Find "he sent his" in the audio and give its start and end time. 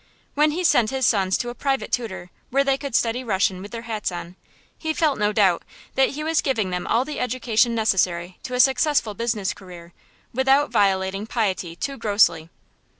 0.49-1.05